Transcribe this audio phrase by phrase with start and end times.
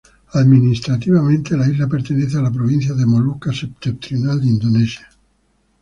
[0.33, 5.07] Administrativamente, la isla pertenece a la provincia de Molucas Septentrional de Indonesia.